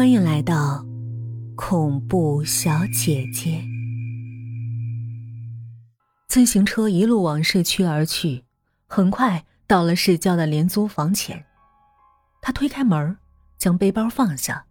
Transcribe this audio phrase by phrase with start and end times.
[0.00, 0.82] 欢迎来到
[1.54, 3.62] 恐怖小姐姐。
[6.26, 8.42] 自行车一路往市区而去，
[8.86, 11.44] 很快到了市郊的廉租房前。
[12.40, 13.14] 他推开门，
[13.58, 14.64] 将背包放下，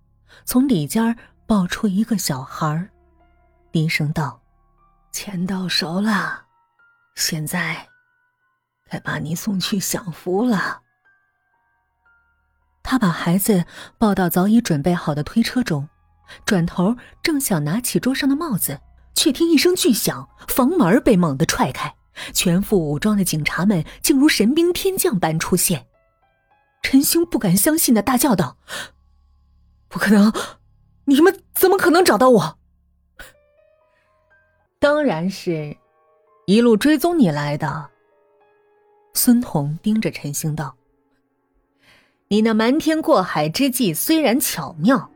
[0.46, 1.16] 从里间
[1.46, 2.90] 抱出一个小孩，
[3.72, 4.42] 低声道
[5.14, 6.42] ：“钱到手了，
[7.14, 7.88] 现在
[8.90, 10.82] 该把你送去享福了。”
[12.90, 13.66] 他把孩子
[14.00, 15.88] 抱到早已准备好的推车中，
[16.44, 18.80] 转头正想拿起桌上的帽子，
[19.14, 21.94] 却听一声巨响，房门被猛地踹开，
[22.34, 25.86] 全副武装的警察们竟如神兵天将般出现。
[26.82, 28.58] 陈星不敢相信的大叫道
[29.88, 30.34] ：“不可能！
[31.06, 32.58] 你们怎么可能找到我
[34.82, 35.78] ？”“当然是，
[36.48, 37.92] 一路追踪你来的。”
[39.14, 40.76] 孙彤盯着陈星道。
[42.32, 45.10] 你那瞒天过海之计虽然巧妙，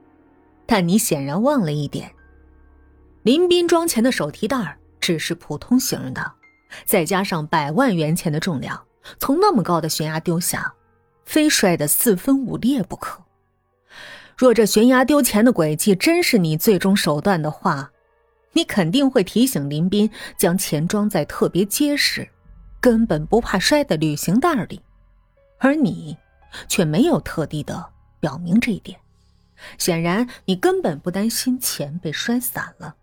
[0.66, 2.11] 但你显然忘了一点：
[3.22, 6.31] 林斌装钱的手提袋只是普通型的，
[6.86, 8.83] 再加上百万元钱的重量，
[9.20, 10.73] 从那么高的悬崖丢下，
[11.23, 13.23] 非摔得四分五裂不可。
[14.36, 17.92] 若这悬崖丢钱的诡计真是你最终手段的话，
[18.53, 22.27] 你肯定会提醒林斌将钱装在特别结实、
[22.81, 24.81] 根本不怕摔的旅行袋里，
[25.59, 26.17] 而你。
[26.68, 29.00] 却没有特地的表明这一点，
[29.78, 32.95] 显然你根本不担心钱被摔散了。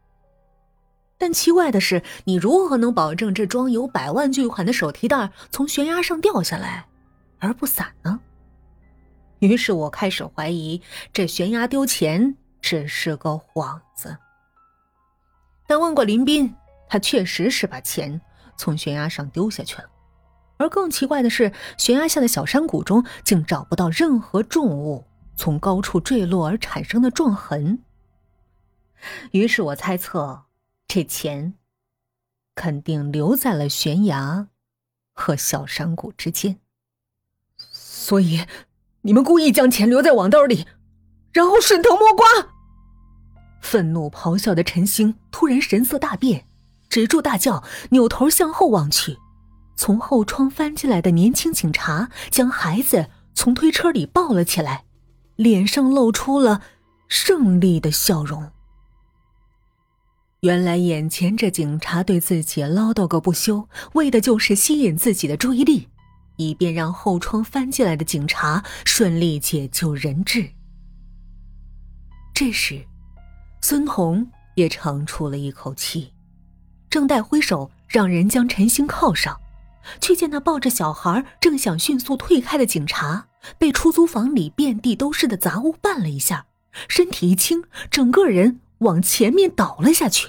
[1.19, 6.87] 但奇怪的是，你如何能保证这装有百万巨款的手提袋从悬崖上掉下来
[7.39, 8.21] 而不散呢？
[9.41, 10.81] 于是我开始怀疑
[11.13, 14.17] 这悬崖丢钱只是个幌子。
[15.67, 16.55] 但问过林斌，
[16.89, 18.21] 他确实是把钱
[18.57, 19.89] 从悬崖上丢下去了。
[20.61, 27.83] 而更奇怪的是，悬崖下的小山谷中竟找不到任何重物从高处坠落而产生的撞痕。
[29.31, 30.43] 于是我猜测，
[30.87, 31.55] 这钱
[32.55, 34.49] 肯定留在了悬崖
[35.15, 36.59] 和小山谷之间。
[37.57, 38.45] 所以，
[39.01, 40.67] 你们故意将钱留在网兜里，
[41.33, 42.27] 然后顺藤摸瓜。
[43.63, 46.47] 愤怒咆哮的陈星突然神色大变，
[46.91, 49.17] 止住大叫，扭头向后望去。
[49.81, 54.85] 从后窗翻进来的年轻警察将孩子从推车里抱了起来，
[55.37, 56.61] 脸上露出了
[57.09, 58.47] 胜利的笑容。
[60.41, 65.89] 原来眼前这警察对自己唠叨个不休，为的就是吸引自己的注意力，
[66.37, 70.47] 以便让后窗翻进来的警察顺利解救人质。
[72.35, 72.85] 这时，
[73.63, 76.13] 孙红也长出了一口气，
[76.91, 79.40] 正待挥手让人将陈星铐上。
[80.01, 83.27] 却见那抱着小孩正想迅速退开的警察，
[83.59, 86.47] 被出租房里遍地都是的杂物绊了一下，
[86.89, 90.29] 身体一轻，整个人往前面倒了下去。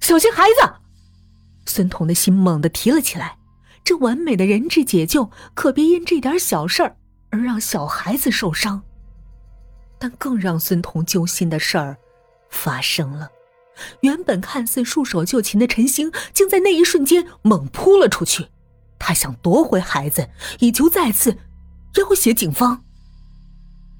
[0.00, 0.72] 小心孩子！
[1.66, 3.38] 孙彤的心猛地提了起来。
[3.84, 6.96] 这完美的人质解救，可别因这点小事儿
[7.30, 8.82] 而让小孩子受伤。
[9.98, 11.96] 但更让孙彤揪心的事儿
[12.48, 13.28] 发生了。
[14.00, 18.48] 原本看似束手就擒的陈星，竟在那一瞬间猛扑了出去。
[18.98, 20.28] 他想夺回孩子，
[20.60, 21.38] 以求再次
[21.96, 22.84] 要挟警方。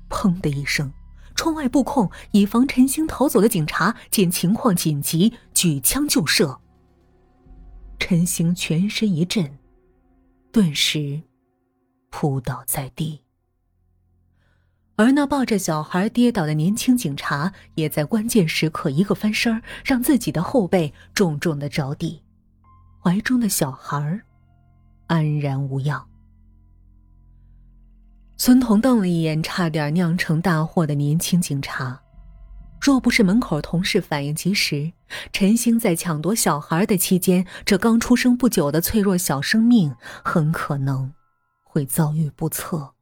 [0.09, 0.93] 砰的一声，
[1.35, 6.61] 窗外布控，以防陈星逃走的警察见情况紧急，举枪就射。
[7.99, 9.59] 陈星全身一震，
[10.53, 11.23] 顿时
[12.11, 13.23] 扑倒在地。
[14.97, 22.23] 而那抱着小孩跌倒的年轻警察，也在关键时刻一个翻身，让自己的后背重重的着地，
[23.03, 24.21] 怀中的小孩
[25.07, 26.07] 安然无恙。
[28.37, 32.03] 孙彤瞪了一眼差点酿成大祸的年轻警察，
[32.81, 34.93] 若不是门口同事反应及时，
[35.33, 41.13] 陈星在抢夺小孩的期间，这刚出生不久的脆弱小生命很可能
[41.63, 42.93] 会遭遇不测。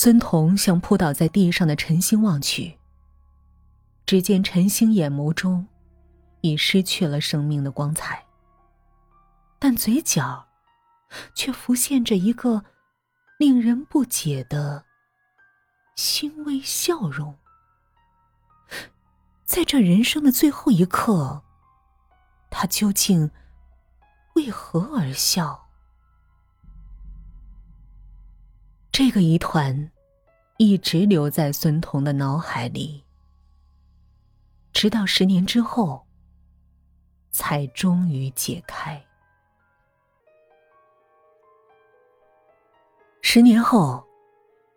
[0.00, 2.78] 孙彤向扑倒在地上的陈星望去，
[4.06, 5.66] 只见陈星眼眸中
[6.40, 8.24] 已失去了生命的光彩，
[9.58, 10.46] 但嘴角
[11.34, 12.62] 却浮现着一个
[13.40, 14.84] 令人不解的
[15.96, 17.36] 欣慰笑容。
[19.44, 21.42] 在这人生的最后一刻，
[22.50, 23.32] 他究竟
[24.36, 25.67] 为何而笑？
[28.98, 29.92] 这个疑团
[30.56, 33.04] 一直留在孙彤的脑海里，
[34.72, 36.04] 直到十年之后，
[37.30, 39.00] 才终于解开。
[43.22, 44.04] 十年后，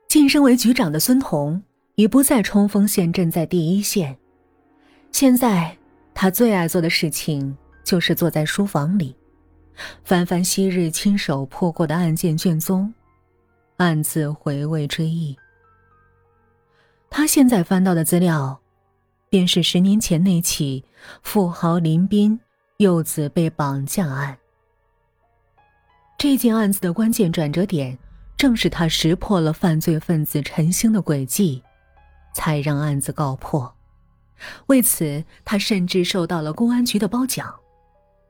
[0.08, 1.64] 晋升为局长的孙彤
[1.96, 4.16] 已不再冲锋陷阵在第一线，
[5.12, 5.76] 现在
[6.14, 9.16] 他最爱做的事情就是坐在书房里，
[10.04, 12.94] 翻翻昔日亲手破过的案件卷宗，
[13.84, 15.36] 暗自回味追忆。
[17.10, 18.62] 他现在翻到的资料，
[19.30, 20.86] 便是十年前那起
[21.24, 22.40] 富豪林斌
[22.78, 24.38] 幼子被绑架案。
[26.18, 27.98] 这件案子的关键转折点。
[28.38, 31.62] 正是他识破了犯罪分子陈星的诡计，
[32.34, 33.72] 才让案子告破。
[34.66, 37.54] 为此，他甚至受到了公安局的褒奖，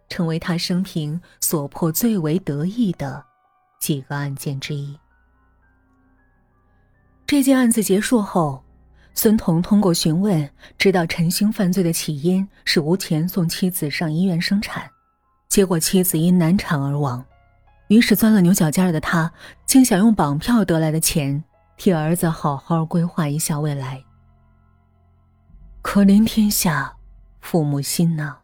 [0.09, 3.23] 成为他生平所破最为得意的
[3.79, 4.99] 几个案件之一。
[7.31, 8.61] 这件案子结束后，
[9.13, 14.91] 孙彤通过询问，知道陈星犯罪的起因是吴钱送妻子上医院生产，
[15.47, 17.23] 结果妻子因难产而亡。
[17.87, 19.31] 于是钻了牛角尖的他，
[19.65, 21.41] 竟想用绑票得来的钱
[21.77, 24.03] 替儿子好好规划一下未来。
[25.81, 26.97] 可怜天下
[27.39, 28.39] 父母心呐！